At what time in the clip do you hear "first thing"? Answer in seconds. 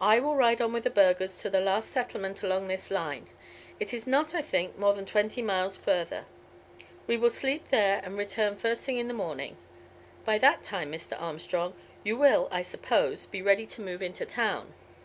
8.60-8.98